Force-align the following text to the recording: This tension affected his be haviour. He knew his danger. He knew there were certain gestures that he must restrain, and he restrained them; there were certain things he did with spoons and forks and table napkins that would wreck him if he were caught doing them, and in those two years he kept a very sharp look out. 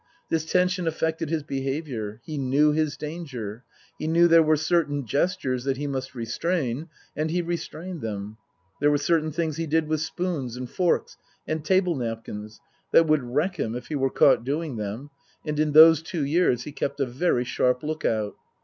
This 0.29 0.45
tension 0.45 0.87
affected 0.87 1.29
his 1.29 1.43
be 1.43 1.61
haviour. 1.61 2.21
He 2.23 2.39
knew 2.39 2.71
his 2.71 2.97
danger. 2.97 3.63
He 3.99 4.07
knew 4.07 4.27
there 4.27 4.41
were 4.41 4.55
certain 4.55 5.05
gestures 5.05 5.63
that 5.65 5.77
he 5.77 5.85
must 5.85 6.15
restrain, 6.15 6.89
and 7.15 7.29
he 7.29 7.43
restrained 7.43 8.01
them; 8.01 8.37
there 8.79 8.89
were 8.89 8.97
certain 8.97 9.31
things 9.31 9.57
he 9.57 9.67
did 9.67 9.87
with 9.87 10.01
spoons 10.01 10.57
and 10.57 10.67
forks 10.67 11.17
and 11.47 11.63
table 11.63 11.95
napkins 11.95 12.59
that 12.91 13.05
would 13.05 13.21
wreck 13.21 13.57
him 13.59 13.75
if 13.75 13.89
he 13.89 13.95
were 13.95 14.09
caught 14.09 14.43
doing 14.43 14.77
them, 14.77 15.11
and 15.45 15.59
in 15.59 15.71
those 15.71 16.01
two 16.01 16.25
years 16.25 16.63
he 16.63 16.71
kept 16.71 16.99
a 16.99 17.05
very 17.05 17.43
sharp 17.43 17.83
look 17.83 18.03
out. 18.03 18.35